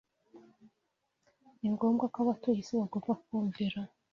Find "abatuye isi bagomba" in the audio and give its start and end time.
2.23-3.13